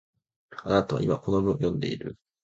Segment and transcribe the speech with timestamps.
[0.63, 2.15] あなたは今、この文を読んでいる